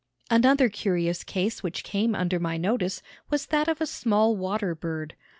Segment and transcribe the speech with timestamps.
[0.31, 5.13] Another curious case which came under my notice was that of a small water bird.